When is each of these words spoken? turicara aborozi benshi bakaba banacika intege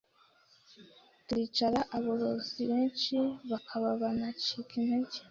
turicara 1.27 1.79
aborozi 1.97 2.61
benshi 2.71 3.15
bakaba 3.49 3.87
banacika 4.01 4.71
intege 4.79 5.17